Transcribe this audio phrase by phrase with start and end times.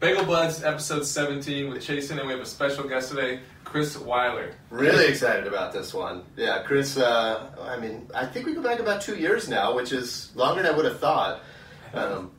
[0.00, 4.54] Bagel Buds, episode 17 with Chasen, and we have a special guest today, Chris Weiler.
[4.70, 6.22] Really excited about this one.
[6.38, 9.92] Yeah, Chris, uh, I mean, I think we go back about two years now, which
[9.92, 11.42] is longer than I would have thought.
[11.92, 12.30] Um,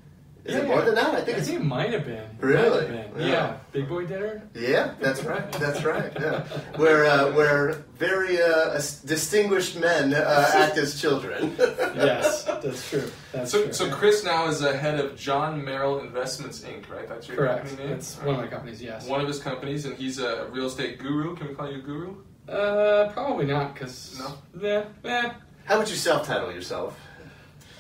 [0.46, 1.14] is it more than that?
[1.14, 1.48] I think I it's.
[1.50, 2.24] think it might have been.
[2.40, 2.88] Really?
[2.88, 3.22] Have been.
[3.22, 3.28] Yeah.
[3.32, 3.58] Yeah.
[3.72, 4.42] Big boy dinner.
[4.56, 5.52] Yeah, that's right.
[5.60, 6.12] That's right.
[6.20, 6.44] Yeah,
[6.78, 8.74] where uh, where very uh,
[9.06, 11.56] distinguished men uh, act as children.
[11.96, 13.12] Yes, that's true.
[13.32, 13.74] That's So, true.
[13.74, 17.08] so Chris now is the head of John Merrill Investments Inc., right?
[17.08, 17.66] That's your Correct.
[17.68, 17.92] company name?
[17.94, 18.82] That's one of my companies.
[18.82, 19.08] Yes.
[19.08, 21.36] One of his companies, and he's a real estate guru.
[21.36, 22.16] Can we call you a guru?
[22.50, 24.38] Uh, probably not because No?
[24.60, 24.86] Yeah.
[25.04, 25.30] Eh.
[25.66, 26.98] How would you self-title yourself?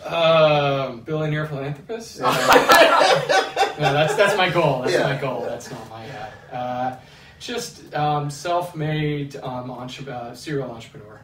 [0.05, 2.19] Um, billionaire philanthropist.
[2.21, 2.31] no,
[3.77, 4.81] that's that's my goal.
[4.81, 5.13] That's Yeah.
[5.13, 5.41] my goal.
[5.45, 6.33] That's not my ad.
[6.51, 6.95] Uh,
[7.39, 11.21] just um, self-made um, entre- uh, serial entrepreneur.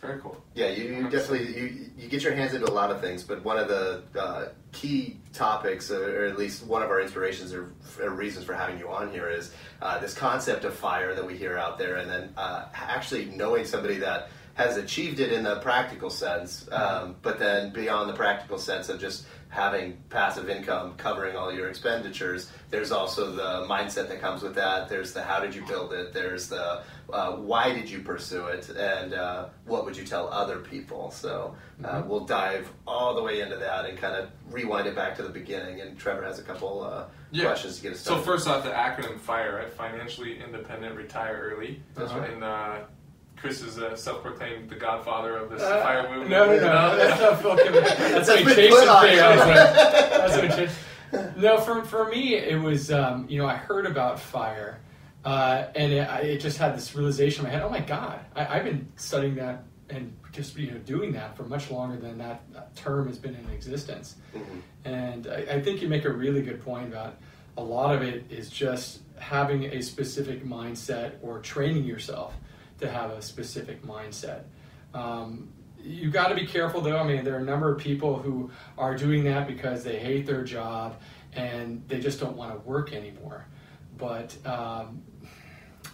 [0.00, 0.42] Very cool.
[0.54, 3.44] Yeah, you, you definitely you, you get your hands into a lot of things, but
[3.44, 8.08] one of the uh, key topics, or at least one of our inspirations or, or
[8.10, 11.58] reasons for having you on here, is uh, this concept of fire that we hear
[11.58, 16.10] out there, and then uh, actually knowing somebody that has achieved it in the practical
[16.10, 21.52] sense, um, but then beyond the practical sense of just having passive income covering all
[21.52, 24.88] your expenditures, there's also the mindset that comes with that.
[24.88, 26.12] There's the how did you build it.
[26.12, 30.58] There's the uh, why did you pursue it, and uh, what would you tell other
[30.60, 31.10] people.
[31.10, 35.16] So uh, we'll dive all the way into that and kind of rewind it back
[35.16, 35.80] to the beginning.
[35.80, 37.46] And Trevor has a couple uh, Yeah.
[37.46, 38.24] questions to get us started.
[38.24, 39.72] So first off, the acronym FIRE, right?
[39.72, 41.82] Financially independent, retire early.
[41.96, 42.30] That's right.
[42.30, 42.78] And uh,
[43.40, 46.30] Chris is uh, self-proclaimed the godfather of this Uh, fire movement.
[46.30, 46.96] No, no, no.
[46.96, 47.72] That's not Phil Kim.
[47.72, 49.16] That's That's what been Jason thing.
[49.16, 49.20] you.
[49.22, 51.40] I was like, That's what Jason.
[51.40, 54.78] No, for for me, it was um, you know I heard about fire,
[55.24, 57.64] uh, and it, I, it just had this realization in my head.
[57.64, 61.42] Oh my God, I, I've been studying that and just you know doing that for
[61.44, 64.16] much longer than that, that term has been in existence.
[64.36, 64.60] Mhm.
[64.84, 67.16] And I, I think you make a really good point about
[67.56, 72.34] a lot of it is just having a specific mindset or training yourself
[72.80, 74.44] to have a specific mindset.
[74.94, 75.52] Um,
[75.82, 76.98] you got to be careful though.
[76.98, 80.26] I mean, there are a number of people who are doing that because they hate
[80.26, 81.00] their job
[81.32, 83.46] and they just don't want to work anymore.
[83.96, 85.02] But um,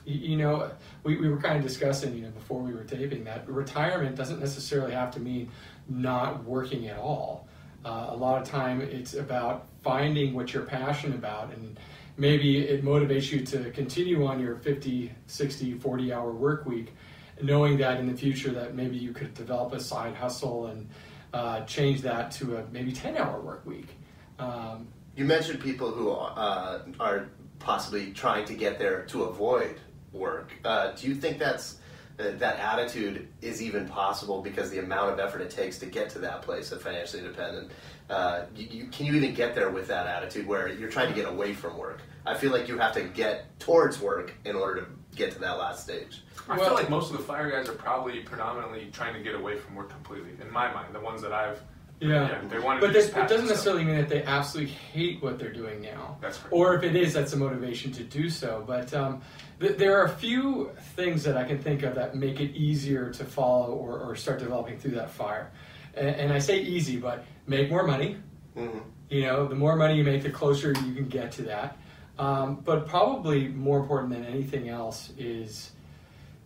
[0.05, 0.71] you, know,
[1.03, 4.41] we, we were kind of discussing, you know, before we were taping that retirement doesn't
[4.41, 5.51] necessarily have to mean
[5.89, 7.49] not working at all.
[7.85, 11.79] Uh, a lot of time it's about finding what you're passionate about and
[12.17, 16.95] maybe it motivates you to continue on your 50 60 40 hour work week
[17.43, 20.89] knowing that in the future that maybe you could develop a side hustle and
[21.35, 23.89] uh, change that to a maybe 10 hour work week
[24.39, 27.29] um, You mentioned people who uh, are
[27.59, 29.81] possibly trying to get there to avoid
[30.13, 30.53] work.
[30.65, 31.77] Uh, do you think that's
[32.17, 36.19] that attitude is even possible because the amount of effort it takes to get to
[36.21, 37.71] that place of financially independent?
[38.09, 41.15] Uh, you, you, can you even get there with that attitude where you're trying to
[41.15, 42.01] get away from work?
[42.25, 45.59] I feel like you have to get towards work in order to get to that
[45.59, 46.23] last stage.
[46.49, 49.35] I Well- feel like most of the fire guys are probably predominantly trying to get
[49.35, 50.31] away from work completely.
[50.41, 51.61] In my mind, the ones that I've
[52.01, 55.39] yeah, they want to but this, it doesn't necessarily mean that they absolutely hate what
[55.39, 56.53] they're doing now That's correct.
[56.53, 58.63] or if it is, that's a motivation to do so.
[58.67, 59.23] But um,
[59.61, 63.11] th- there are a few things that I can think of that make it easier
[63.13, 65.51] to follow or, or start developing through that fire.
[65.95, 68.17] And, and I say easy, but make more money.
[68.55, 68.79] hmm
[69.09, 71.79] You know, the more money you make, the closer you can get to that.
[72.19, 75.71] Um, but probably more important than anything else is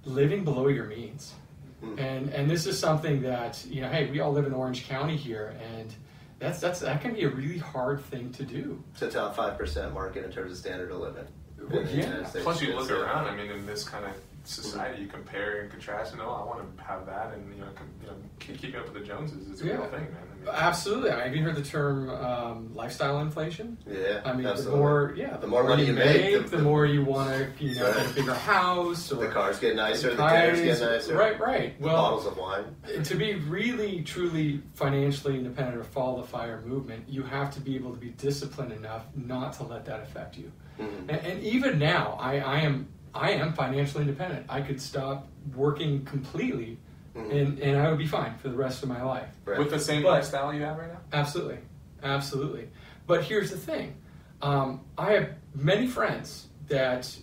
[0.05, 1.35] living below your means.
[1.83, 1.99] Mhm.
[1.99, 5.17] And and this is something that you know, hey, we all live in Orange County
[5.17, 5.93] here, and
[6.39, 8.83] that's that's that can be a really hard thing to do.
[8.99, 11.25] To top five percent market in terms of standard of living.
[11.71, 12.27] Well, yeah.
[12.43, 13.27] Plus, you look around.
[13.29, 14.13] I mean, in this kind of
[14.45, 16.13] society, you compare and contrast.
[16.13, 18.81] And oh, I want to have that, and you know, com- you know, keep, keeping
[18.81, 19.49] up with the Joneses.
[19.49, 19.73] is a Yeah.
[19.75, 20.30] real thing, man.
[20.51, 21.11] Absolutely.
[21.11, 23.77] I mean, have you heard the term um, lifestyle inflation?
[23.87, 24.73] Yeah, I mean, absolutely.
[24.73, 27.75] the more yeah, The more money you make, the, the- more you want to you
[27.75, 31.17] know get a bigger house or the cars get nicer, the tires, tires get nicer,
[31.17, 31.79] Right, right.
[31.81, 32.65] the Well, bottles of wine.
[33.05, 37.75] to be really truly financially independent or follow the fire movement you have to be
[37.77, 41.01] able to be disciplined enough not to let that affect you Mhm.
[41.09, 46.05] and, and even now I, I am i am financially independent i could stop working
[46.05, 46.79] completely
[47.15, 47.33] Mhm.
[47.33, 49.59] and, and i would be fine for the rest of my life Right.
[49.59, 51.01] with the same But- lifestyle you have right now.
[51.13, 51.59] absolutely
[52.03, 52.69] absolutely
[53.07, 53.95] but here's the thing
[54.43, 57.15] um, i have many friends that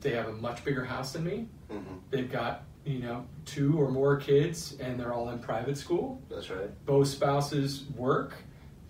[0.00, 2.00] they have a much bigger house than me Mhm.
[2.10, 6.50] they've got you know two or more kids and they're all in private school That's
[6.50, 6.70] right.
[6.84, 8.34] both spouses work.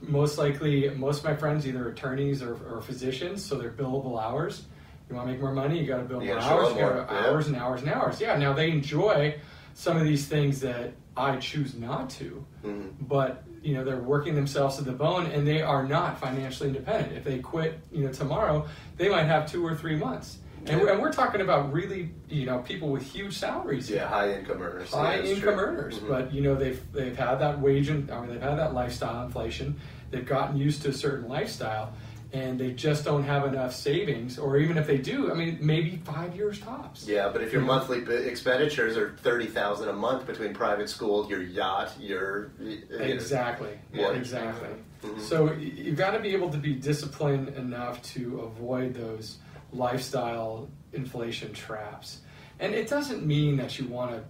[0.01, 4.65] Most likely, most of my friends either attorneys or, or physicians, so they're billable hours.
[5.09, 6.69] You want to make more money, you got to bill You more hours.
[6.71, 7.27] up got more, to yeah.
[7.31, 8.21] hours and hours and hours.
[8.21, 8.37] Yeah.
[8.37, 9.37] Now they enjoy
[9.75, 12.91] some of these things that I choose not to, Mhm.
[13.01, 17.17] but you know they're working themselves to the bone and they are not financially independent.
[17.17, 18.67] If they quit, you know, tomorrow,
[18.97, 20.39] they might have two or three months.
[20.67, 23.91] And, we're, and we're talking about really, you know, people with huge salaries.
[23.91, 24.93] Yeah, high income earners.
[24.93, 25.63] High Yeah, income true.
[25.65, 26.09] earners, Mhm.
[26.09, 29.25] but you know they've they've had that wage and I mean, they've had that lifestyle
[29.25, 29.77] inflation.
[30.11, 31.93] They've gotten used to a certain lifestyle,
[32.33, 34.39] and they just don't have enough savings.
[34.39, 37.07] Or even if they do, I mean, maybe five years tops.
[37.07, 41.29] Yeah, but if your monthly b- expenditures are thirty thousand a month between private school,
[41.29, 43.79] your yacht, your know, Exactly.
[43.93, 44.11] Yeah.
[44.13, 44.69] Exactly.
[45.03, 45.21] Mhm.
[45.21, 49.39] So you've got to be able to be disciplined enough to avoid those
[49.73, 52.21] lifestyle inflation traps.
[52.61, 54.23] And it doesn't mean that you want to,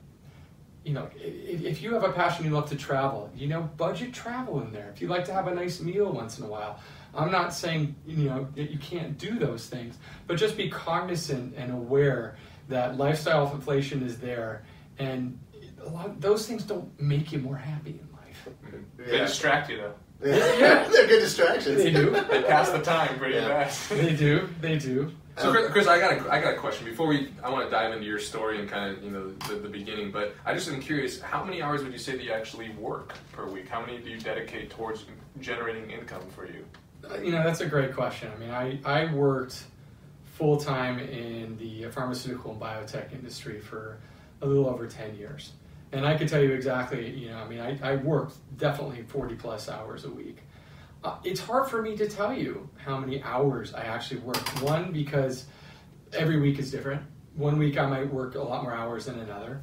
[0.84, 4.12] you know, if, if you have a passion, you love to travel, you know, budget
[4.14, 4.90] travel in there.
[4.94, 6.80] If you like to have a nice meal once in a while,
[7.14, 11.54] I'm not saying, you know, that you can't do those things, but just be cognizant
[11.56, 12.36] and aware
[12.68, 14.64] that lifestyle inflation is there.
[14.98, 15.38] And
[15.84, 18.48] a lot those things don't make you more happy in life.
[18.66, 19.10] Mm-hmm.
[19.10, 19.94] They distract you though.
[20.24, 21.76] yeah, they're good distractions.
[21.82, 22.10] They do.
[22.10, 23.48] They pass the time pretty Yeah.
[23.64, 23.90] fast.
[23.90, 24.48] They do.
[24.60, 25.12] They do.
[25.38, 27.30] So, Chris, Chris, I got a, I got a question before we.
[27.42, 30.10] I want to dive into your story and kind of you know the, the beginning,
[30.12, 31.20] but I just am curious.
[31.22, 33.66] How many hours would you say that you actually work per week?
[33.66, 35.06] How many do you dedicate towards
[35.40, 36.66] generating income for you?
[37.22, 38.30] You know, that's a great question.
[38.34, 39.64] I mean, I, I worked
[40.24, 43.98] full time in the pharmaceutical and biotech industry for
[44.40, 45.52] a little over 10 years.
[45.92, 49.34] And I can tell you exactly, you know, I mean, I, I worked definitely 40
[49.34, 50.38] plus hours a week.
[51.04, 54.36] Uh, it's hard for me to tell you how many hours I actually work.
[54.62, 55.46] One, because
[56.12, 57.02] every week is different.
[57.34, 59.62] One week I might work a lot more hours than another.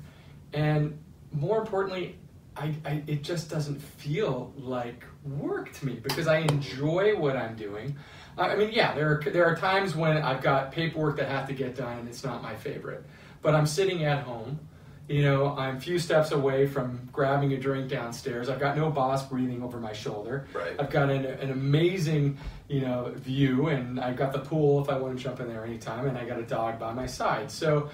[0.53, 0.99] And
[1.31, 2.17] more importantly,
[2.59, 7.55] I, I, it just doesn't feel like work to me because I enjoy what I'm
[7.55, 7.95] doing.
[8.37, 11.47] I I mean, yeah, there are, there are times when I've got paperwork that have
[11.47, 13.05] to get done and it's not my favorite.
[13.41, 14.59] But I'm sitting at home.
[15.07, 18.47] You know, I'm a few steps away from grabbing a drink downstairs.
[18.47, 20.45] I've got no boss breathing over my shoulder.
[20.53, 20.75] Right.
[20.79, 24.99] I've got an, an amazing, you know, view, and I've got the pool if I
[24.99, 27.49] want to jump in there anytime, and I got a dog by my side.
[27.49, 27.89] So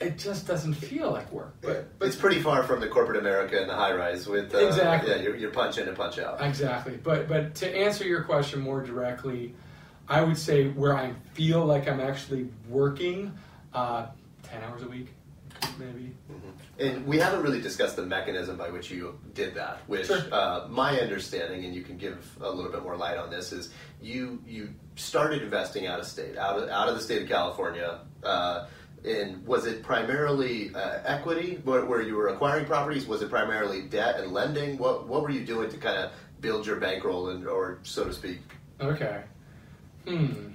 [0.00, 1.54] it just doesn't feel like work.
[1.62, 4.58] But, but it's pretty far from the corporate America and the high rise with uh,
[4.58, 5.10] Exactly.
[5.10, 6.42] Yeah, you're, you're punch in and punch out.
[6.42, 6.98] Exactly.
[7.02, 9.54] But but to answer your question more directly,
[10.08, 13.32] I would say where I feel like I'm actually working,
[13.72, 14.06] uh,
[14.42, 15.08] ten hours a week,
[15.78, 16.12] maybe.
[16.78, 19.78] And we haven't really discussed the mechanism by which you did that.
[19.86, 20.22] Which Sure.
[20.30, 23.70] uh, my understanding, and you can give a little bit more light on this, is
[24.02, 28.00] you you started investing out of state, out of out of the state of California.
[29.04, 33.06] And was it primarily uh, equity, where, where you were acquiring properties?
[33.06, 34.78] Was it primarily debt and lending?
[34.78, 36.10] What what were you doing to kind of
[36.40, 38.40] build your bankroll, and or so to speak?
[38.80, 39.22] Okay.
[40.08, 40.48] Hmm.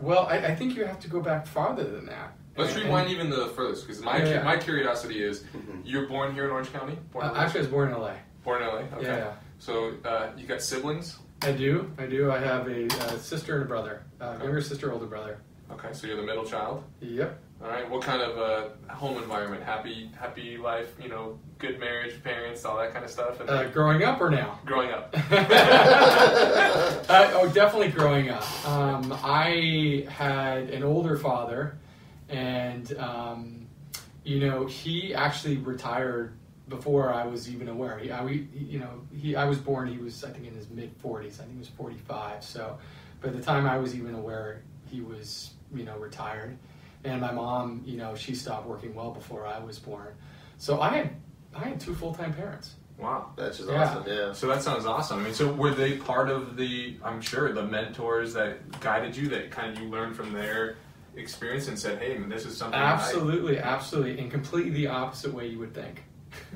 [0.00, 2.36] Well, I, I think you have to go back farther than that.
[2.56, 4.42] Let's And- rewind even the furthest because my Yeah, yeah.
[4.42, 5.82] my curiosity is Mhm.
[5.84, 6.98] you're born here in Orange County.
[7.12, 8.14] Born Uh, actually, I was born in LA.
[8.44, 8.80] born in LA.
[8.98, 9.02] Okay.
[9.06, 9.32] Yeah.
[9.58, 11.18] So uh, you got siblings.
[11.42, 11.90] I do.
[11.98, 12.30] I do.
[12.32, 14.02] I have a, uh sister and a brother.
[14.20, 15.38] Uh, younger sister, older brother.
[15.70, 16.82] Okay, so you're the middle child.
[17.00, 17.38] Yep.
[17.62, 17.88] All right.
[17.88, 19.62] What kind of uh, home environment?
[19.62, 20.94] Happy, happy life.
[21.02, 23.40] You know, good marriage, parents, all that kind of stuff.
[23.40, 24.58] And Uh, growing up or now?
[24.66, 25.14] growing up.
[27.08, 28.44] uh, oh, definitely growing up.
[28.68, 31.78] Um, I had an older father,
[32.28, 33.66] and um,
[34.24, 36.34] you know he actually retired
[36.68, 37.98] before I was even aware.
[37.98, 39.88] He, I, we, you know, he I was born.
[39.88, 41.38] He was I think in his mid forties.
[41.40, 42.44] I think he was forty five.
[42.44, 42.78] So
[43.22, 44.60] by the time I was even aware,
[44.90, 46.58] he was you know retired.
[47.04, 50.14] And my mom, you know, she stopped working well before I was born.
[50.58, 51.10] So I had
[51.54, 52.74] I had two full time parents.
[52.98, 53.30] Wow.
[53.36, 53.84] That's just Yeah.
[53.84, 54.04] awesome.
[54.06, 54.32] Yeah.
[54.32, 55.20] So that sounds awesome.
[55.20, 56.96] I mean, so were they part of the?
[57.04, 60.76] I'm sure the mentors that guided you, that kind of you learned from their
[61.14, 65.46] experience and said, "Hey, man, this is something." Absolutely, absolutely, in completely the opposite way
[65.46, 66.04] you would think.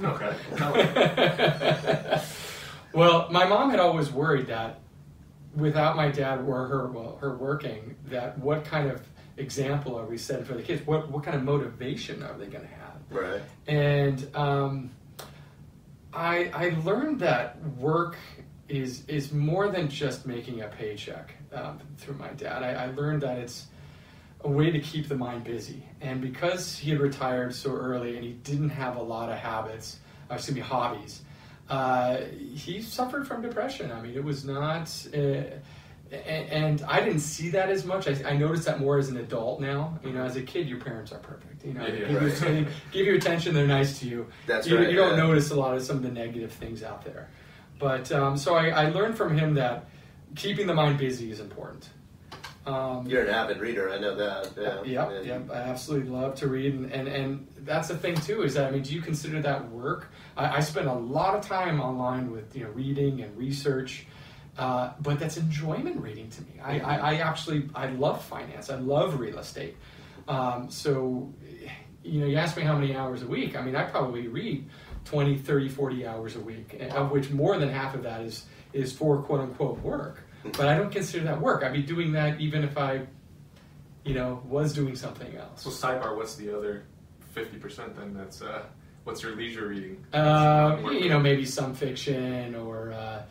[0.03, 2.21] I, okay.
[2.93, 4.81] well, my mom had always worried that
[5.55, 9.03] without my dad or her, well, her working, that what kind of
[9.41, 10.87] example are we setting for the kids?
[10.87, 12.97] What what kind of motivation are they going to have?
[13.11, 13.43] Right.
[13.67, 14.91] And um,
[16.13, 18.17] I I learned that work
[18.69, 22.63] is is more than just making a paycheck um, through my dad.
[22.63, 23.67] I, I learned that it's
[24.43, 25.83] a way to keep the mind busy.
[26.01, 29.99] And because he had retired so early and he didn't have a lot of habits,
[30.31, 31.23] uh, excuse me, hobbies,
[31.69, 32.19] uh,
[32.55, 33.93] he suffered from depression.
[33.93, 34.91] I mean, it was not.
[35.15, 35.43] Uh,
[36.13, 38.09] and I didn't see that as much.
[38.09, 39.99] I, I noticed that more as an adult now.
[40.05, 41.65] You know, as a kid, your parents are perfect.
[41.65, 42.51] You know, Yeah, they give, right.
[42.59, 44.27] you, they give you attention, they're nice to you.
[44.47, 45.25] That's you, right, you don't yeah.
[45.25, 47.29] notice a lot of some of the negative things out there.
[47.79, 49.89] But um, so I, I learned from him that
[50.35, 51.89] keeping the mind busy is important.
[52.67, 53.91] Um, You're an avid reader.
[53.91, 54.53] I know that.
[54.57, 54.83] Yeah.
[54.85, 55.51] Yep, And- yep.
[55.51, 58.43] I absolutely love to read, and, and and that's the thing too.
[58.43, 60.11] Is that I mean, do you consider that work?
[60.37, 64.07] I, I spend a lot of time online with you know reading and research,
[64.59, 66.61] uh, but that's enjoyment reading to me.
[66.63, 68.71] I, I, I actually I love finance.
[68.71, 69.77] I love real estate.
[70.29, 71.33] Um, so,
[72.03, 73.57] you know, you ask me how many hours a week.
[73.57, 74.69] I mean, I probably read
[75.07, 78.93] 20, 30, 40 hours a week, of which more than half of that is is
[78.93, 80.23] for quote unquote work.
[80.45, 81.63] But I don't consider that work.
[81.63, 83.07] I'd be doing that even if I
[84.05, 85.63] you know, was doing something else.
[85.63, 86.85] So sidebar, what's the other
[87.31, 88.15] fifty percent then?
[88.15, 88.63] That's uh,
[89.05, 90.05] what's your leisure reading?
[90.13, 93.23] Uh, you know, maybe some fiction or, uh,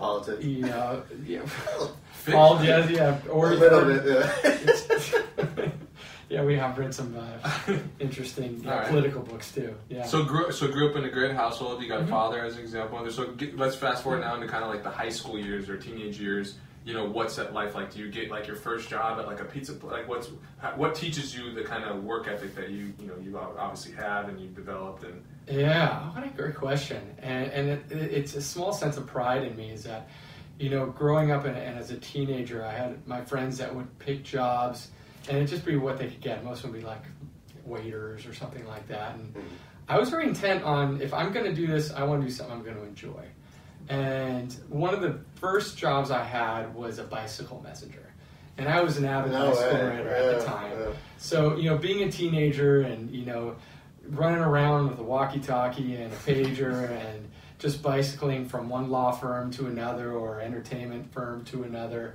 [0.00, 0.42] Politics.
[0.44, 2.34] you know, yeah, Fiction.
[2.40, 4.02] all, yeah, yeah, or a little bit.
[4.06, 5.68] Yeah.
[6.30, 8.88] yeah, we have read some uh, interesting yeah, All right.
[8.88, 9.74] political books too.
[9.90, 10.04] Yeah.
[10.06, 11.82] So grew so grew up in a great household.
[11.82, 12.10] You got a Mhm.
[12.10, 13.08] father as an example.
[13.10, 15.76] So get, let's fast forward now into kind of like the high school years or
[15.76, 16.54] teenage years.
[16.84, 17.92] You know, what's that life like?
[17.92, 19.74] Do you get like your first job at like a pizza?
[19.74, 20.28] pl- Like what's
[20.76, 24.28] what teaches you the kind of work ethic that you you know you obviously have
[24.28, 27.02] and you've developed and Yeah, oh, what a great question.
[27.20, 30.08] And, and it, it's a small sense of pride in me is that,
[30.58, 33.98] you know, growing up and, and as a teenager, I had my friends that would
[33.98, 34.90] pick jobs
[35.28, 36.44] and it'd just be what they could get.
[36.44, 37.02] Most would be like
[37.64, 39.16] waiters or something like that.
[39.16, 39.46] And mm-hmm.
[39.88, 42.32] I was very intent on if I'm going to do this, I want to do
[42.32, 43.24] something I'm going to enjoy.
[43.90, 48.06] And one of the first jobs I had was a bicycle messenger.
[48.56, 49.88] And I was an avid No bicycle way.
[49.96, 50.70] rider at the time.
[50.78, 50.86] yeah.
[51.18, 53.56] So, you know, being a teenager and, you know,
[54.10, 57.28] running around with a walkie talkie and a pager and
[57.58, 62.14] just bicycling from one law firm to another or entertainment firm to another.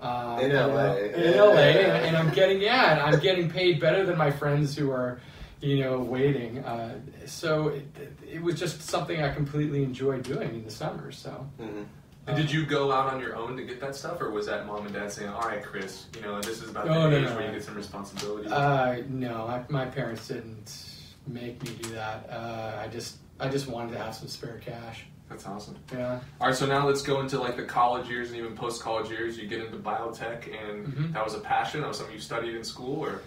[0.00, 0.94] Uh, In you know, LA.
[0.96, 1.42] in Yeah.
[1.42, 4.90] LA, and, and I'm getting yeah, and I'm getting paid better than my friends who
[4.92, 5.18] are,
[5.60, 6.58] you know, waiting.
[6.64, 7.86] Uh, so it,
[8.30, 11.10] it was just something I completely enjoyed doing in the summer.
[11.12, 11.86] So Mhm.
[12.28, 14.66] And did you go out on your own to get that stuff, or was that
[14.66, 17.16] mom and dad saying, "All right, Chris, you know, this is about No, the no,
[17.18, 18.48] age no, where you get some responsibility"?
[18.48, 20.86] Uh, no, my, my parents didn't
[21.28, 22.28] make me do that.
[22.28, 25.04] Uh, I just I just wanted to have some spare cash.
[25.28, 25.76] That's awesome.
[25.92, 26.18] Yeah.
[26.40, 29.08] All right, so now let's go into like the college years and even post college
[29.08, 29.38] years.
[29.38, 31.12] You get into biotech, and Mhm.
[31.12, 31.80] that was a passion.
[31.82, 33.20] That was something you studied in school, or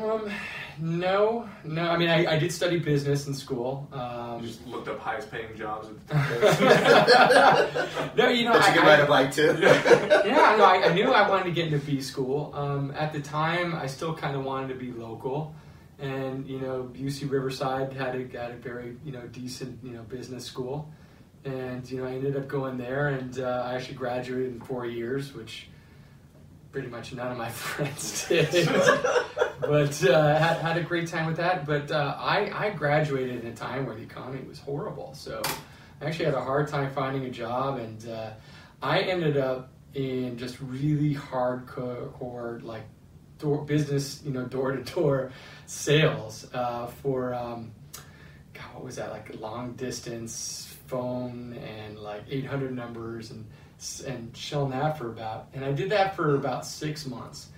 [0.00, 0.30] Um,
[0.80, 1.82] no, no.
[1.88, 3.88] I mean, I, I did study business in school.
[3.92, 8.10] you Um, just looked up highest paying jobs at the time.
[8.16, 9.56] no, you know, But I, you can I- ride a bike too.
[9.60, 12.52] yeah, no, I, I knew I wanted to get into B school.
[12.54, 15.54] Um, at the time, I still kind of wanted to be local,
[16.00, 20.02] and you know, UC Riverside had a had a very you know decent you know
[20.02, 20.90] business school,
[21.44, 24.86] and you know, I ended up going there, and uh, I actually graduated in four
[24.86, 25.68] years, which
[26.74, 28.66] pretty much none of my friends did.
[29.60, 31.64] but uh, had, had a great time with that.
[31.64, 35.14] But uh, I, I graduated in a time where the economy was horrible.
[35.14, 35.40] So
[36.00, 38.30] I actually had a hard time finding a job, and uh,
[38.82, 42.82] I ended up in just really hardcore, like
[43.38, 45.30] door, business, you know, door to door
[45.66, 47.70] sales uh, for, um,
[48.52, 53.46] God, what was that, like long distance phone and like 800 numbers and
[54.06, 57.48] and shelling that for about, and I did that for about six months,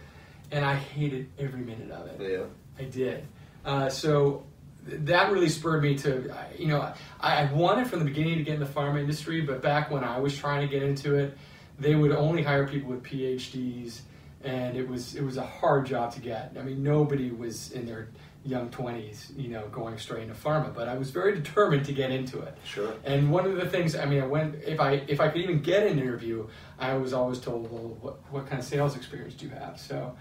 [0.51, 2.31] and I hated every minute of it.
[2.31, 2.45] yeah.
[2.79, 3.27] I did.
[3.65, 4.45] Uh, so
[4.87, 6.81] that really spurred me to, you know,
[7.21, 10.05] I, I wanted from the beginning to get in the pharma industry, but back when
[10.05, 11.37] I was trying to get into it,
[11.79, 14.01] they would only hire people with PhDs,
[14.45, 16.53] and it was it was a hard job to get.
[16.59, 18.09] I mean, nobody was in their
[18.47, 20.73] young twenties, you know, going straight into pharma.
[20.75, 22.57] But I was very determined to get into it.
[22.65, 22.95] Sure.
[23.05, 25.61] And one of the things, I mean, I went if I if I could even
[25.61, 26.47] get an interview,
[26.79, 29.79] I was always told, well, what what kind of sales experience do you have?
[29.79, 30.15] So.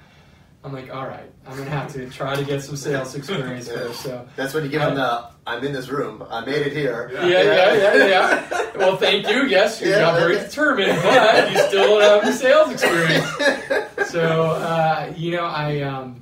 [0.63, 3.73] I'm like, all right, I'm gonna have to try to get some sales experience Yeah.
[3.75, 4.01] first.
[4.01, 6.25] So, That's when you give them the "I'm in this room.
[6.27, 7.27] I made it here." Yeah.
[7.27, 8.61] yeah, yeah, yeah, yeah.
[8.75, 9.45] Well, thank you.
[9.45, 10.45] Yes, you Yeah, got very okay.
[10.47, 14.09] determined, but you still don't have the sales experience.
[14.09, 16.19] So, uh, you know, I, um,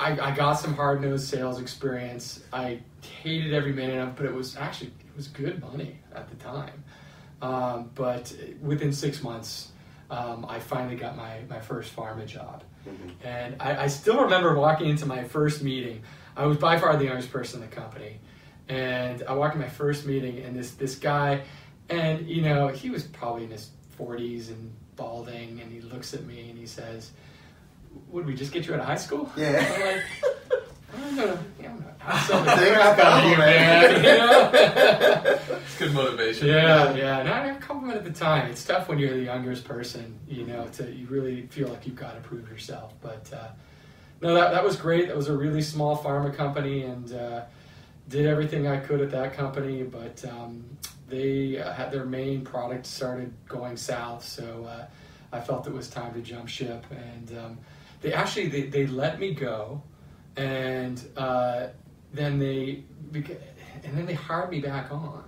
[0.00, 2.42] I I got some hard nosed sales experience.
[2.52, 2.80] I
[3.22, 6.36] hated every minute of it, but it was actually it was good money at the
[6.36, 6.84] time.
[7.42, 9.72] Um, but within six months,
[10.10, 12.64] um, I finally got my, my first pharma job.
[13.24, 16.02] And I, I still remember walking into my first meeting.
[16.36, 18.20] I was by far the youngest person in the company.
[18.68, 21.42] And I walked in my first meeting, and this, this guy,
[21.88, 26.24] and you know, he was probably in his 40s and balding, and he looks at
[26.24, 27.10] me and he says,
[28.08, 29.30] Would we just get you out of high school?
[29.36, 30.02] Yeah.
[30.94, 32.20] I'm like, I'm gonna, yeah, I'm not.
[32.22, 34.02] So, Take it out, you, man.
[34.02, 35.38] man.
[35.62, 36.48] It's good motivation.
[36.48, 37.18] Yeah, yeah.
[37.20, 38.50] And I a compliment at the time.
[38.50, 41.96] It's tough when you're the youngest person, you know, to you really feel like you've
[41.96, 42.94] got to prove yourself.
[43.00, 43.48] But uh,
[44.20, 45.08] no, that that was great.
[45.08, 47.42] That was a really small pharma company, and uh,
[48.08, 49.82] did everything I could at that company.
[49.82, 50.64] But um,
[51.08, 54.86] they uh, had their main product started going south, so uh,
[55.32, 57.58] I felt it was time to jump ship, and um,
[58.00, 59.82] they actually they, they let me go,
[60.36, 61.68] and uh,
[62.12, 65.24] then they and then they hired me back on.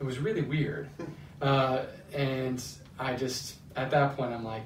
[0.00, 0.88] It was really weird,
[1.42, 2.62] uh, and
[2.98, 4.62] I just at that point I'm like,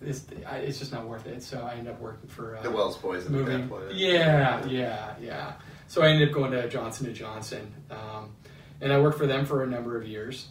[0.00, 1.42] this I, it's just not worth it.
[1.42, 3.94] So I ended up working for uh, The Wells boys at that point.
[3.94, 5.52] Yeah, yeah, yeah.
[5.86, 8.34] So I ended up going to Johnson and Johnson, um,
[8.80, 10.48] and I worked for them for a number of years,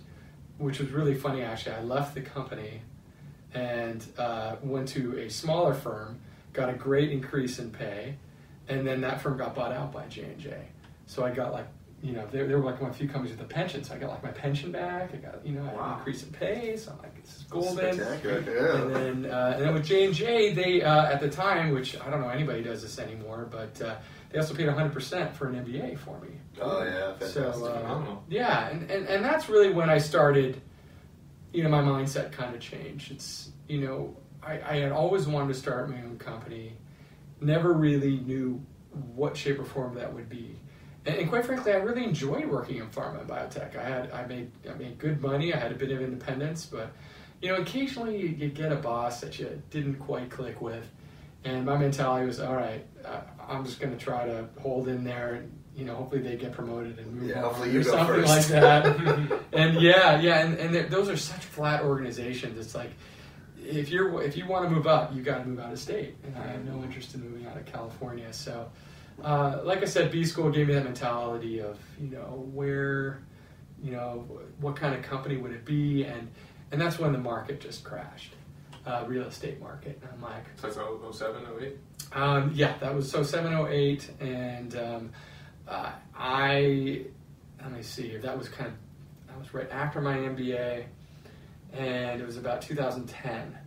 [0.60, 1.42] which was really funny.
[1.42, 2.82] Actually, I left the company
[3.54, 6.20] and uh, went to a smaller firm,
[6.54, 8.16] got a great increase in pay,
[8.68, 10.58] and then that firm got bought out by J and J.
[11.06, 11.68] So I got like.
[12.04, 13.94] You know, there, there were like one of the few companies with a pension, so
[13.94, 15.14] I got like my pension back.
[15.14, 17.44] I got, you know, I had an increase in pay, so I'm like, this is
[17.44, 17.94] golden.
[17.94, 18.72] Spectacular.
[18.72, 21.96] And then, uh, and then with J and J, they uh, at the time, which
[22.02, 23.98] I don't know anybody does this anymore, but uh,
[24.32, 26.30] they also paid 100 percent for an MBA for me.
[26.60, 27.54] Oh yeah, fantastic.
[27.54, 30.60] So uh, yeah, and, and and that's really when I started.
[31.54, 33.12] You know, my mindset kind of changed.
[33.12, 36.74] It's you know, I, I had always wanted to start my own company,
[37.40, 38.64] never really knew
[39.16, 40.56] what shape or form that would be.
[41.06, 43.76] And, and quite frankly, I really enjoyed working in pharma and biotech.
[43.76, 45.54] I had I made I made good money.
[45.54, 46.92] I had a bit of independence, but
[47.42, 50.86] you know, occasionally you, get a boss that you didn't quite click with,
[51.44, 52.86] and my mentality was, all right,
[53.48, 56.52] I'm just going to try to hold in there, and you know, hopefully they get
[56.52, 58.28] promoted and move Yeah, on, hopefully or you go something first.
[58.52, 59.42] like that.
[59.54, 62.58] and yeah, yeah, and, and those are such flat organizations.
[62.58, 62.92] It's like
[63.64, 66.16] if you're if you want to move up, you got to move out of state,
[66.24, 68.32] and I have no interest in moving out of California.
[68.34, 68.70] So,
[69.24, 73.22] uh, like I said, B school gave me that mentality of you know where,
[73.82, 74.28] you know,
[74.60, 76.30] what kind of company would it be, and
[76.72, 78.34] and that's when the market just crashed,
[78.86, 80.00] uh, real estate market.
[80.02, 81.78] And I'm like, So that's 07, 08?
[82.14, 85.12] um, yeah, that was so 708, and um,
[85.72, 87.06] uh, I
[87.62, 88.76] let me see, that was kind of
[89.28, 90.84] that was right after my MBA,
[91.74, 93.58] and it was about 2010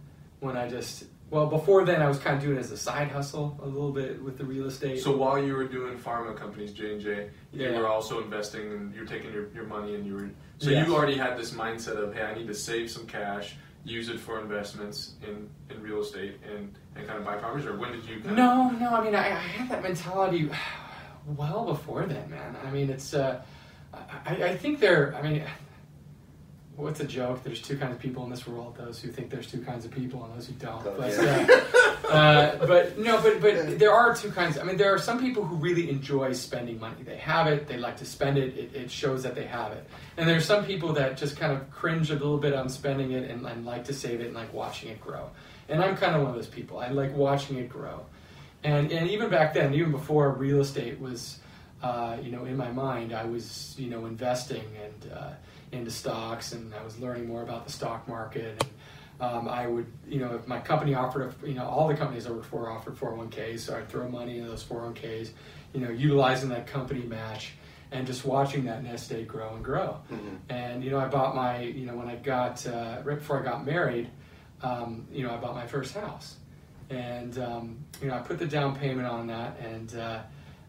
[0.41, 3.09] when I just well before then I was kind of doing it as a side
[3.09, 5.01] hustle a little bit with the real estate.
[5.01, 7.79] So while you were doing pharma companies, J and J, you Yeah.
[7.79, 10.87] were also investing, and you were taking your, your money, and you were so Yes.
[10.87, 14.21] you already had this mindset of, hey, I need to save some cash, use it
[14.21, 17.67] for investments in, in real estate, and, and kind of buy properties.
[17.67, 18.17] Or when did you?
[18.21, 18.91] Kind of, No, no.
[18.95, 20.49] I mean, I, I had that mentality
[21.27, 22.57] well before then, man.
[22.65, 23.15] I mean, it's.
[23.15, 23.43] Uh,
[24.27, 25.15] I, I think there.
[25.15, 25.43] I mean,
[26.77, 27.43] what's a joke?
[27.43, 29.91] There's two kinds of people in this world: those who think there's two kinds of
[29.91, 30.85] people and those who don't.
[30.87, 31.47] Oh, but, yeah.
[32.05, 34.59] uh, uh, but no, but but there are two kinds.
[34.59, 37.03] I mean, there are some people who really enjoy spending money.
[37.03, 37.67] They have it.
[37.67, 38.57] They like to spend it.
[38.57, 39.89] It, it shows that they have it.
[40.17, 43.13] And there are some people that just kind of cringe a little bit on spending
[43.13, 45.31] it and, and like to save it and like watching it grow.
[45.69, 46.79] And I'm kind of one of those people.
[46.79, 48.05] I like watching it grow.
[48.65, 51.39] And and even back then, even before real estate was,
[51.83, 55.31] uh, you know, in my mind, I was you know investing and uh,
[55.71, 58.65] into stocks, and I was learning more about the stock market.
[58.65, 58.71] And
[59.21, 62.27] um, I would, you know, if my company offered, a, you know, all the companies
[62.27, 65.31] I worked for offered 401ks, so I'd throw money into those 401ks,
[65.73, 67.53] you know, utilizing that company match
[67.93, 69.99] and just watching that nest egg grow and grow.
[70.11, 70.39] Mhm.
[70.49, 73.45] And you know, I bought my, you know, when I got uh, right before I
[73.45, 74.09] got married,
[74.63, 76.37] um, you know, I bought my first house,
[76.91, 80.21] and um, you know, I put the down payment on that, and uh,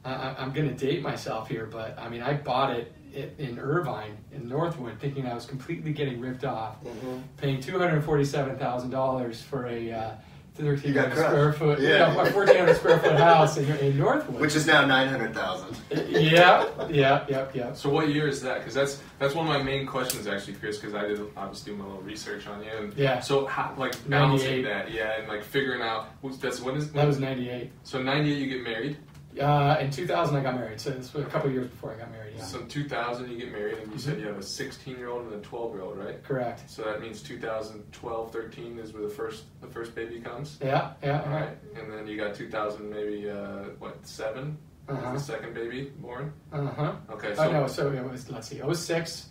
[0.04, 2.94] I, I'm going to date myself here, but I mean, I bought it
[3.40, 7.22] in Irvine, in Northwood, thinking I was completely getting ripped off, Mhm.
[7.38, 10.12] paying two hundred forty-seven thousand dollars for a uh,
[10.56, 12.14] thirteen got hundred square foot, Yeah.
[12.14, 14.40] no, a fourteen hundred square foot house in, in Northwood.
[14.42, 15.78] Which is now nine hundred thousand.
[15.92, 17.74] yeah, yeah, yeah, yeah.
[17.74, 18.60] So what year is that?
[18.60, 20.78] Because that's that's one of my main questions actually, Chris.
[20.78, 22.70] Because I did obviously do my little research on you.
[22.72, 23.20] And Yeah.
[23.20, 24.64] So how, like balancing 98.
[24.64, 27.72] that, yeah, and like figuring out what's that's when is That was ninety-eight.
[27.84, 28.98] so ninety eight you get married.
[29.40, 30.80] Uh, in 2000, I got married.
[30.80, 32.34] So was a couple years before I got married.
[32.38, 34.98] Yeah, So in two thousand you get married, and you said you have a sixteen
[34.98, 36.24] year old and a twelve year old, right?
[36.24, 36.70] correct.
[36.70, 40.58] So that means 2012, 13 is where the first the first baby comes.
[40.62, 44.58] Yeah, yeah, All right, and then you got 2000 maybe uh, what seven?
[44.88, 45.14] Uh-huh.
[45.14, 46.32] The second baby born.
[46.54, 46.94] Uh huh.
[47.10, 48.30] Okay, so Oh no, so it was.
[48.30, 48.62] Let's see.
[48.72, 49.30] 06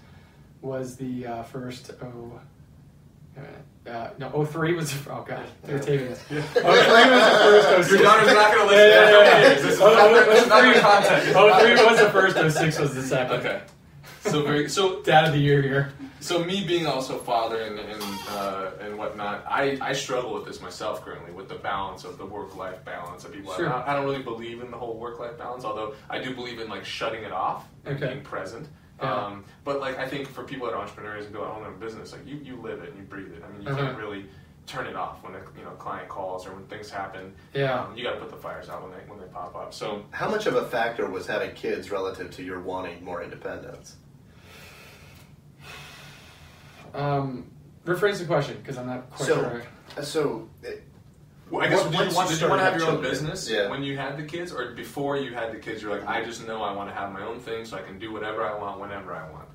[0.61, 1.93] was the uh, first.
[2.03, 2.41] Oh.
[3.87, 4.95] Uh, no, 03 was.
[5.09, 6.25] Oh god, they're taping this.
[6.31, 6.41] Yeah.
[6.43, 7.89] 03 was the first.
[7.89, 7.91] 06.
[7.91, 8.91] Your daughter's not going to listen.
[8.91, 9.55] yeah, to yeah, yeah.
[9.55, 11.77] This is not, oh, this is not oh, the content.
[11.79, 12.57] 03 was the first.
[12.59, 13.37] 06 was the second.
[13.41, 13.63] Okay.
[14.23, 15.93] So very so Dad of the year here.
[16.21, 20.47] so me being also a father and and uh, and whatnot, I, I struggle with
[20.47, 23.53] this myself currently with the balance of the work life balance of people.
[23.53, 23.71] Sure.
[23.71, 26.59] I, I don't really believe in the whole work life balance, although I do believe
[26.59, 28.15] in like shutting it off and Okay.
[28.15, 28.67] being present.
[29.01, 29.13] Yeah.
[29.13, 31.71] Um, but like I think for people that are entrepreneurs and go, I own a
[31.77, 33.43] business, like you, you live it and you breathe it.
[33.45, 33.81] I mean, you Uh-huh.
[33.87, 34.27] can't really
[34.67, 37.35] turn it off when a you know client calls or when things happen.
[37.53, 37.81] Yeah.
[37.85, 39.75] Um, you got to put the fires out when they when they pop up.
[39.75, 43.97] So How much of a factor was having kids relative to your wanting more independence?
[46.95, 47.51] Um,
[47.85, 49.63] rephrase the question because I'm not quite So- sure.
[49.97, 50.79] Uh, So, uh, Well,
[51.61, 53.51] I guess What- did, once you want, you want to have your own children, business
[53.51, 53.69] yeah.
[53.69, 55.83] when you had the kids, or before you had the kids?
[55.83, 57.99] You're like, I just know I want to have my own thing, so I can
[57.99, 59.49] do whatever I want whenever I want.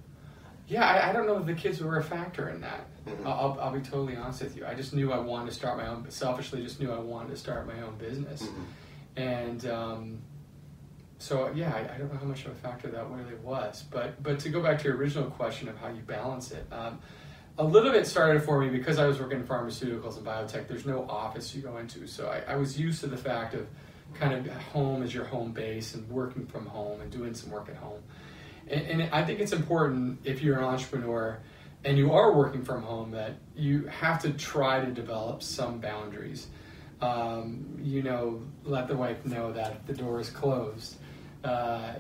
[0.67, 2.85] Yeah, I, I don't know if the kids were a factor in that.
[3.07, 3.25] Mhm.
[3.25, 4.65] I'll, I'll, I'll be totally honest with you.
[4.67, 6.05] I just knew I wanted to start my own.
[6.09, 8.63] Selfishly, just knew I wanted to start my own business, Mhm.
[9.17, 10.21] and um,
[11.17, 13.83] so yeah, I, I don't know how much of a factor that really was.
[13.89, 16.99] But but to go back to your original question of how you balance it, um,
[17.59, 20.69] a little bit started for me because I was working in pharmaceuticals and biotech.
[20.69, 23.67] There's no office you go into, so I, I was used to the fact of
[24.13, 27.67] kind of home as your home base and working from home and doing some work
[27.67, 28.01] at home.
[28.69, 31.37] And, and I think it's important if you're an entrepreneur
[31.83, 36.47] and you are working from home that you have to try to develop some boundaries.
[37.01, 40.95] Um, you know, let the wife know that the door is closed.
[41.43, 41.93] Uh,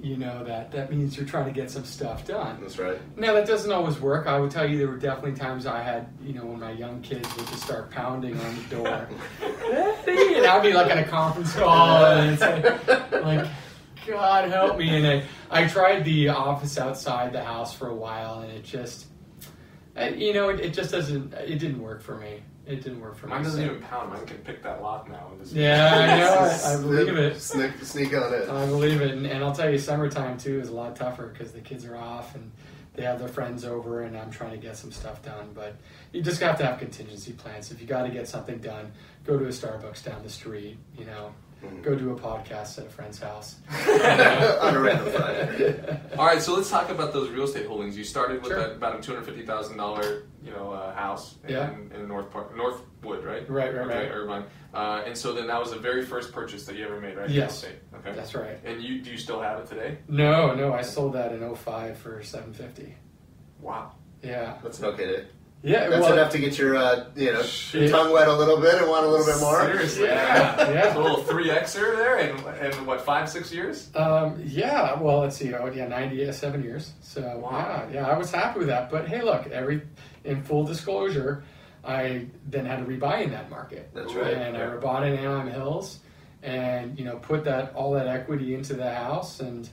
[0.00, 2.58] you know that that means you're trying to get some stuff done.
[2.60, 2.98] That's right.
[3.16, 4.26] Now that doesn't always work.
[4.26, 7.02] I would tell you there were definitely times I had, you know, when my young
[7.02, 9.08] kids would just start pounding on the door,
[9.42, 12.78] and I'd be like in a conference call and say,
[13.20, 13.48] like,
[14.06, 14.96] God help me.
[14.96, 19.06] And I, I tried the office outside the house for a while, and it just,
[19.96, 22.42] uh, you know, it, it just doesn't, it didn't work for me.
[22.66, 23.44] It didn't work for Mine me.
[23.44, 24.10] doesn't so- even pound.
[24.12, 25.30] Mine can pick that lock now.
[25.38, 26.34] And Yeah, I know.
[26.34, 27.40] I, I believe it.
[27.40, 28.48] Sneak, sneak on it.
[28.48, 31.52] I believe it, and, and I'll tell you, summertime too is a lot tougher because
[31.52, 32.50] the kids are off and
[32.94, 35.50] they have their friends over, and I'm trying to get some stuff done.
[35.54, 35.76] But
[36.12, 37.70] you just have to have contingency plans.
[37.70, 38.90] If you got to get something done,
[39.24, 40.78] go to a Starbucks down the street.
[40.98, 41.32] You know,
[41.64, 41.82] Mhm.
[41.82, 43.56] go do a podcast at a friend's house.
[43.70, 46.00] on a random Friday.
[46.18, 47.96] All right, so let's talk about those real estate holdings.
[47.96, 48.60] You started with Sure.
[48.60, 51.70] that, about a two hundred fifty thousand dollar, you know, uh, house in, Yeah.
[51.94, 53.48] in North Park, Northwood, right?
[53.48, 54.10] Right, right, okay, right.
[54.10, 54.44] Irvine.
[54.74, 57.30] Uh, and so then that was the very first purchase that you ever made, right?
[57.30, 57.64] Yes.
[57.64, 58.00] Real.
[58.00, 58.12] Okay.
[58.14, 58.58] That's right.
[58.64, 59.98] And you do you still have it today?
[60.08, 62.94] No, no, I sold that in 05 for 750.
[63.60, 63.92] Wow.
[64.22, 65.06] Yeah, That's okay.
[65.06, 65.26] Dude.
[65.62, 65.88] Yeah.
[65.88, 67.90] That's well, enough to get your, uh, you know, Shit.
[67.90, 69.60] tongue wet a little bit and want a little bit more.
[69.62, 70.04] Seriously.
[70.06, 70.92] Yeah, yeah.
[70.92, 72.36] So a little three Xer there in,
[72.72, 73.90] in what five six years?
[73.94, 75.52] Um, yeah, well, let's see.
[75.54, 76.92] Oh, yeah, 97 years.
[77.00, 77.86] So, Wow.
[77.90, 78.90] yeah, yeah, I was happy with that.
[78.90, 79.82] But hey, look, every
[80.24, 81.44] in full disclosure,
[81.84, 83.90] I then had to rebuy in that market.
[83.94, 84.34] That's right.
[84.34, 84.70] And I Yeah.
[84.76, 86.00] rebought in Anaheim Hills,
[86.42, 89.68] and you know, put that all that equity into the house, and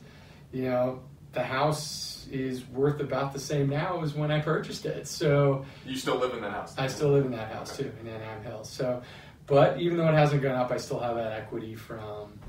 [0.51, 0.99] you know,
[1.33, 5.07] the house is worth about the same now as when I purchased it.
[5.07, 6.75] So You still live in that house?
[6.77, 8.69] I still live in that house too, in Anaheim Hills.
[8.69, 9.01] So,
[9.45, 12.39] but even though it hasn't gone up, I still have that equity from,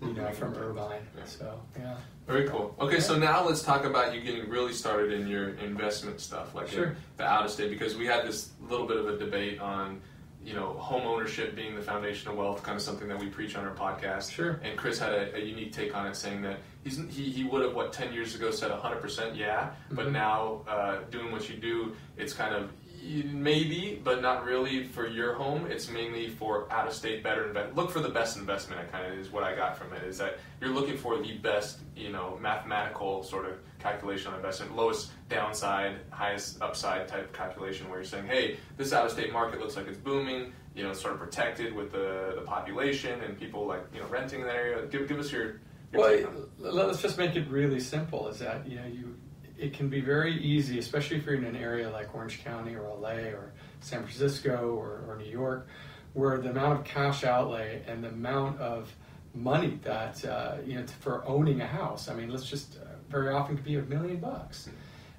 [0.00, 0.62] you know, from mm-hmm.
[0.62, 1.02] Irvine.
[1.16, 1.24] Yeah.
[1.24, 1.96] So yeah.
[2.26, 2.74] Very cool.
[2.80, 6.68] Okay, so now let's talk about you getting really started in your investment stuff, like
[6.68, 6.96] Sure.
[7.18, 10.00] the out of state, because we had this little bit of a debate on,
[10.44, 13.56] you know, home ownership being the foundation of wealth, kind of something that we preach
[13.56, 14.30] on our podcast.
[14.30, 14.60] Sure.
[14.62, 17.62] And Chris had a, a unique take on it, saying that he's he, he would
[17.62, 20.12] have what ten years ago said hundred percent yeah, but Mhm.
[20.12, 22.70] now uh, doing what you do, it's kind of
[23.04, 25.66] maybe, but not really for your home.
[25.70, 27.74] It's mainly for out of state better invest.
[27.74, 28.80] Look for the best investment.
[28.80, 30.02] It kind of is what I got from it.
[30.04, 34.74] Is that you're looking for the best, you know, mathematical sort of calculation on investment,
[34.74, 39.60] lowest downside, highest upside type calculation, where you're saying, hey, this out of state market
[39.60, 40.52] looks like it's booming.
[40.74, 44.06] You know, it's sort of protected with the, the population and people like you know
[44.08, 44.86] renting in that area.
[44.86, 45.60] Give, give us your.
[45.92, 46.72] your Well, take on it.
[46.72, 48.28] let's just make it really simple.
[48.28, 49.14] Is that you know you,
[49.58, 52.82] it can be very easy, especially if you're in an area like Orange County or
[52.98, 55.68] LA or San Francisco or, or New York,
[56.12, 58.94] where the amount of cash outlay and the amount of
[59.34, 62.08] money that uh, you know for owning a house.
[62.08, 64.68] I mean, let's just uh, very often could be a million bucks,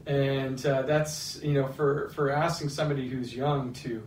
[0.05, 4.03] and uh, that's you know for for asking somebody who's young to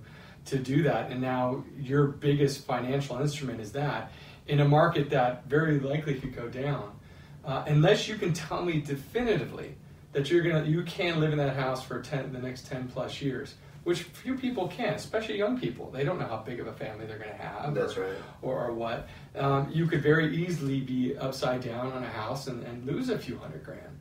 [0.47, 4.13] to do that, and now your biggest financial instrument is that
[4.47, 6.99] in a market that very likely could go down,
[7.45, 9.77] uh, unless you can tell me definitively
[10.13, 13.21] that you're gonna you can live in that house for 10 the next 10 plus
[13.21, 15.91] years which few people can especially young people.
[15.91, 18.17] They don't know how big of a family they're going to have That's or, right.
[18.43, 19.09] or, or what.
[19.35, 23.19] Um, you could very easily be upside down on a house and, and lose a
[23.19, 23.99] few hundred grand.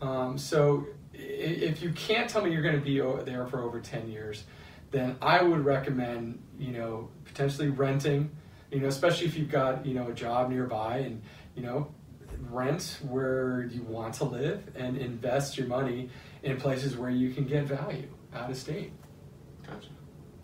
[0.00, 4.10] Um, so if you can't tell me you're going to be there for over 10
[4.10, 4.44] years
[4.90, 8.30] then i would recommend you know potentially renting
[8.70, 11.22] you know especially if you've got you know a job nearby and
[11.54, 11.86] you know
[12.50, 16.10] rent where you want to live and invest your money
[16.42, 18.92] in places where you can get value out of state
[19.66, 19.88] Gotcha.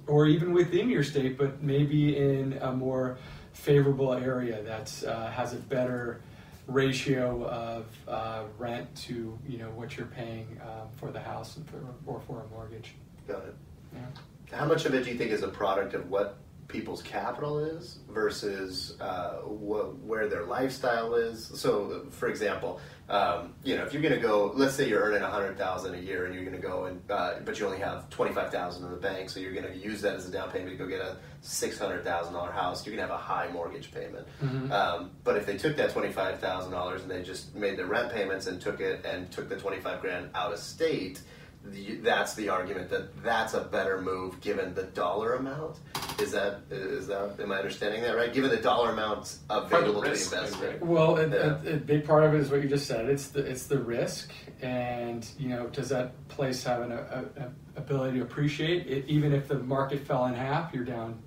[0.07, 3.19] or even within your state, but maybe in a more
[3.53, 6.21] favorable area that uh, has a better
[6.67, 11.69] ratio of uh, rent to you know what you're paying um, for the house and
[11.69, 12.95] for, or for a mortgage.
[13.27, 13.55] Got it.
[13.93, 14.57] Yeah.
[14.57, 16.39] How much of it do you think is a product of what
[16.71, 21.51] people's capital is versus uh, wh- where their lifestyle is.
[21.55, 25.23] So, for example, um, you know, if you're going to go, let's say you're earning
[25.23, 27.79] a hundred thousand a year, and you're going to go and, uh, but you only
[27.79, 30.31] have twenty five thousand in the bank, so you're going to use that as a
[30.31, 32.87] down payment to go get a six hundred thousand dollar house.
[32.87, 34.27] You're going to have a high mortgage payment.
[34.73, 37.87] Um, but if they took that twenty five thousand dollars and they just made their
[37.87, 41.21] rent payments and took it and took the twenty five grand out of state.
[41.63, 45.77] The, that's the argument that that's a better move given the dollar amount.
[46.19, 48.33] Is that is that am I understanding that right?
[48.33, 50.69] Given the dollar amount available to the risk, investor.
[50.71, 50.83] right?
[50.85, 51.59] Well, a, Yeah.
[51.67, 53.07] a, a big part of it is what you just said.
[53.11, 57.51] It's the it's the risk, and you know, does that place have an a, a,
[57.79, 59.05] ability to appreciate it?
[59.07, 61.19] Even if the market fell in half, you're down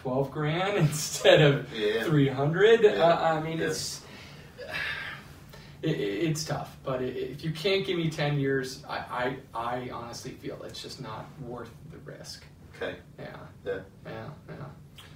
[0.00, 2.04] twelve grand instead of Yeah.
[2.04, 2.82] three hundred.
[2.82, 2.92] Yeah.
[2.92, 3.66] Uh, I mean, Yeah.
[3.66, 4.00] it's
[5.82, 6.76] it, it- it's tough.
[6.84, 10.80] But i if you can't give me ten years, I, I I honestly feel it's
[10.82, 12.44] just not worth the risk.
[12.76, 12.96] Okay.
[13.18, 13.78] Yeah, Yeah.
[14.06, 14.54] yeah, yeah.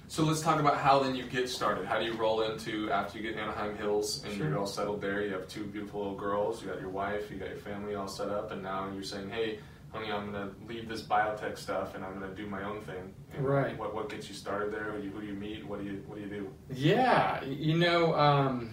[0.09, 1.85] So let's talk about how then you get started.
[1.85, 4.47] How do you roll into after you get Anaheim Hills and Sure.
[4.47, 5.21] you're all settled there?
[5.21, 6.61] You have two beautiful little girls.
[6.61, 7.29] You got your wife.
[7.29, 9.59] You got your family all set up, and now you're saying, "Hey,
[9.91, 13.45] honey, I'm gonna leave this biotech stuff and I'm gonna do my own thing." And
[13.45, 13.77] Right.
[13.77, 14.85] What what gets you started there?
[14.85, 15.65] Who do you, who do you meet?
[15.67, 16.53] What do you what do you do?
[16.73, 18.69] Yeah, you know, um,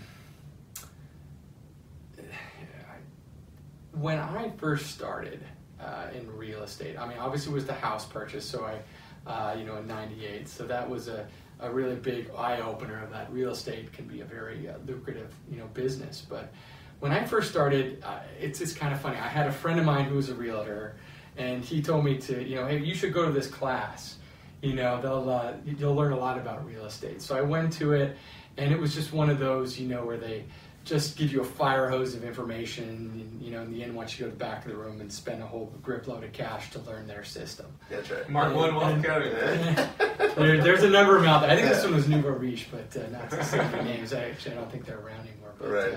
[3.94, 5.40] when I first started
[5.80, 9.54] uh, in real estate, I mean, obviously it was the house purchase, so I, uh,
[9.54, 11.26] you know, in '98, so that was a,
[11.60, 15.32] a really big eye opener of that real estate can be a very uh, lucrative,
[15.50, 16.26] you know, business.
[16.28, 16.52] But
[17.00, 19.16] when I first started, uh, it's it's kind of funny.
[19.16, 20.96] I had a friend of mine who was a realtor,
[21.36, 24.16] and he told me to, you know, hey, you should go to this class
[24.62, 27.92] you know they'll uh, you'll learn a lot about real estate so i went to
[27.92, 28.16] it
[28.56, 30.44] and it was just one of those you know where they
[30.84, 34.12] just give you a fire hose of information and you know in the end want
[34.12, 36.22] you to go to the back of the room and spend a whole grip load
[36.24, 38.28] of cash to learn their system That's right.
[38.28, 40.34] Mark One Wealth And- Academy.
[40.36, 42.66] there, there's a number of them out there i think this one was nouveau riche
[42.70, 45.52] but uh, not to say any names I actually i don't think they're around anymore
[45.58, 45.94] but Right.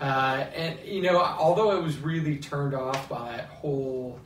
[0.00, 4.18] uh, uh, and you know although i was really turned off by that whole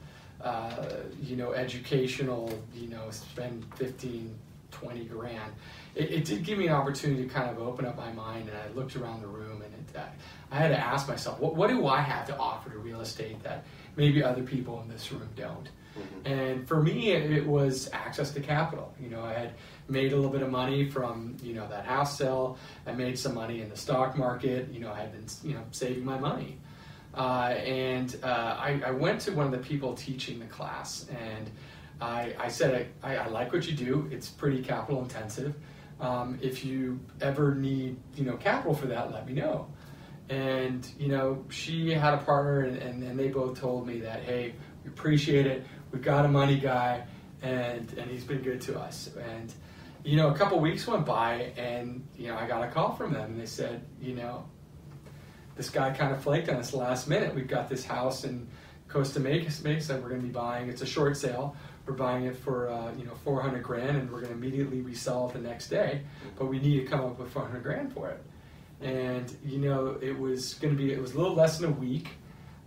[0.42, 0.86] uh,
[1.22, 4.34] you know, educational, you know, spend 15,
[4.72, 5.52] 20 grand.
[5.94, 8.58] It, it did give me an opportunity to kind of open up my mind, and
[8.58, 9.51] I looked around the room,
[9.94, 10.00] it,
[10.50, 13.42] I, had to ask myself, what, what do I have to offer to real estate
[13.42, 13.64] that
[13.96, 15.68] maybe other people in this room don't?
[16.24, 18.94] And for me, it, it was access to capital.
[19.00, 19.52] You know, I had
[19.88, 22.56] made a little bit of money from you know that house sale.
[22.86, 24.70] I made some money in the stock market.
[24.72, 26.58] You know, I had been you know saving my money.
[27.14, 31.50] Uh, and uh, I, I went to one of the people teaching the class, and
[32.00, 34.08] I, I said, I, I like what you do.
[34.10, 35.54] It's pretty capital intensive.
[36.02, 39.68] Um, if you ever need, you know, capital for that, let me know.
[40.28, 44.24] And you know, she had a partner, and, and, and they both told me that,
[44.24, 45.64] hey, we appreciate it.
[45.92, 47.04] We've got a money guy,
[47.40, 49.10] and and he's been good to us.
[49.16, 49.54] And
[50.04, 53.12] you know, a couple weeks went by, and you know, I got a call from
[53.12, 54.44] them, and they said, you know,
[55.54, 57.32] this guy kind of flaked on us last minute.
[57.32, 58.48] We've got this house in
[58.88, 60.68] Costa Mesa Mesa we're going to be buying.
[60.68, 61.56] It's a short sale.
[61.86, 65.28] We're buying it for uh, you know 400 grand, and we're going to immediately resell
[65.28, 66.02] it the next day.
[66.38, 68.22] But we need to come up with 400 grand for it.
[68.80, 71.74] And you know it was going to be it was a little less than a
[71.74, 72.08] week.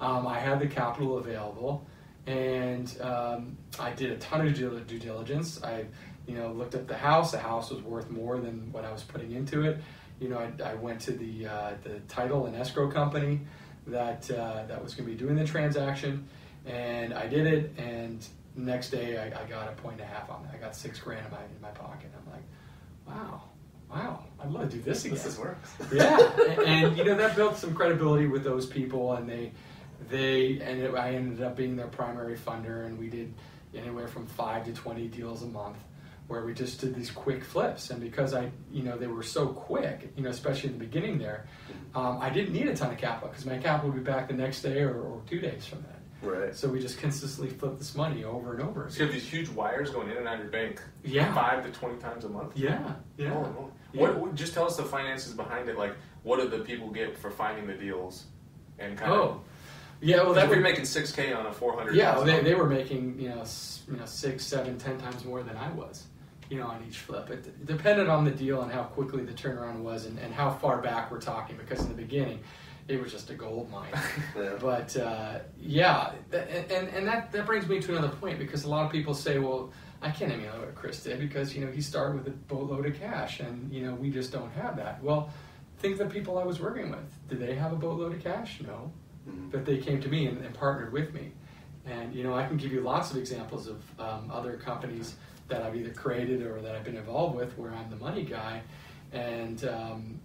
[0.01, 1.86] Um, I had the capital available,
[2.28, 5.63] and um, I did a ton of due due diligence.
[5.63, 5.86] I
[6.28, 7.32] you know looked at the house.
[7.32, 9.80] The house was worth more than what I was putting into it
[10.19, 13.41] you know, I, I went to the uh, the title and escrow company
[13.88, 16.28] that uh, that was going to be doing the transaction,
[16.65, 17.73] and I did it.
[17.78, 20.51] And next day, I, I got a point and a half on it.
[20.53, 22.11] I got six grand in my in my pocket.
[22.17, 22.43] I'm like,
[23.07, 23.43] wow,
[23.89, 25.19] wow, I'd love to do this again.
[25.21, 25.71] This works.
[25.93, 29.51] yeah, and, and, you know that built some credibility with those people, and they
[30.09, 33.33] they and I ended up being their primary funder, and we did
[33.73, 35.77] anywhere from five to twenty deals a month
[36.27, 37.91] where we just did these quick flips.
[37.91, 41.19] And because I, you know, they were so quick, you know, especially in the beginning
[41.19, 41.45] there,
[41.93, 44.33] um, I didn't need a ton of capital because my capital would be back the
[44.33, 45.94] next day or, or two days from that.
[46.25, 46.55] Right.
[46.55, 48.88] So we just consistently flip this money over and over.
[48.89, 51.33] So you have these huge wires going in and out of your bank Yeah.
[51.33, 52.53] five to twenty times a month.
[52.57, 53.29] Yeah, yeah.
[53.29, 53.71] Holy moly.
[53.93, 54.01] Yeah.
[54.01, 54.35] What, what?
[54.35, 55.77] Just tell us the finances behind it.
[55.77, 58.25] Like, what do the people get for finding the deals?
[58.79, 59.39] And kind Oh, of.
[60.01, 60.17] yeah.
[60.23, 61.95] Well, that we're making six k on a four hundred.
[61.95, 63.43] Yeah, well, they, they were making you know
[63.89, 66.03] you know six, seven, ten times more than I was,
[66.49, 67.29] you know, on each flip.
[67.29, 70.49] It, it depended on the deal and how quickly the turnaround was, and, and how
[70.51, 71.55] far back we're talking.
[71.55, 72.39] Because in the beginning,
[72.88, 73.91] it was just a gold mine.
[74.36, 74.54] Yeah.
[74.60, 78.69] but uh, yeah, th- and and that that brings me to another point because a
[78.69, 79.71] lot of people say, well,
[80.02, 83.00] I can't emulate what Chris did because you know he started with a boatload of
[83.00, 85.02] cash, and you know we just don't have that.
[85.04, 85.30] Well,
[85.80, 87.10] think of the people I was working with.
[87.30, 88.60] Did they have a boatload of cash?
[88.62, 88.91] No
[89.28, 89.50] Mhm.
[89.52, 91.32] but they came to me and, and partnered with me.
[91.88, 95.15] And you know, I can give you lots of examples of um, other companies
[95.48, 98.62] that I've either created or that I've been involved with, where I'm the money guy,
[99.12, 100.19] and um,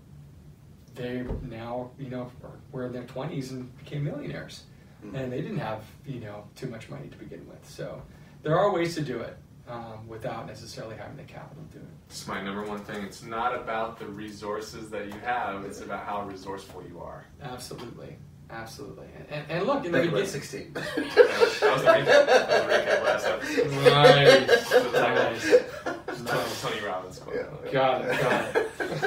[0.94, 2.30] they now, you know,
[2.72, 4.64] were in their 20s and became millionaires,
[5.04, 5.14] Mhm.
[5.14, 7.64] and they didn't have, you know, too much money to begin with.
[7.68, 8.02] So
[8.42, 9.36] there are ways to do it
[9.68, 11.90] um, without necessarily having the capital to do it.
[12.08, 13.04] It's my number one thing.
[13.04, 15.64] It's not about the resources that you have.
[15.64, 17.24] It's about how resourceful you are.
[17.40, 18.16] Absolutely,
[18.50, 19.06] absolutely.
[19.16, 20.72] And, and, and look, in the Think beginning, 16.
[20.72, 22.26] That was, that was the recap.
[22.26, 23.70] That was the recap last episode.
[23.84, 26.30] Nice, The nice.
[26.60, 27.36] Tony, Tony Robbins quote.
[27.36, 27.70] Yeah.
[27.72, 28.66] Got it, got it.